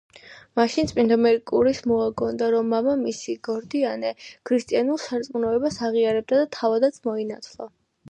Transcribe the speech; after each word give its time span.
მაშინ 0.59 0.87
წმინდა 0.91 1.17
მერკურის 1.25 1.81
მოაგონდა, 1.91 2.47
რომ 2.57 2.73
მამამისი, 2.75 3.37
გორდიანე, 3.51 4.15
ქრისტიანულ 4.53 5.03
სარწმუნოებას 5.07 5.81
აღიარებდა 5.91 6.45
და 6.45 6.53
თავადაც 6.61 7.03
მოინათლა. 7.09 7.75